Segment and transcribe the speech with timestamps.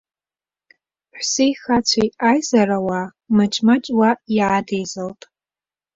[1.15, 3.05] Ҳәсеи-хацәеи аизарауаа
[3.35, 5.21] маҷ-маҷ уа иаадеизалт.